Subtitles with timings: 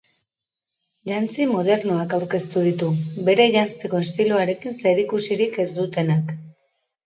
[1.09, 2.91] Jantzi modernoak aurkeztu ditu,
[3.29, 6.39] bere janzteko estiloarekin zerikusirik ez dutenak.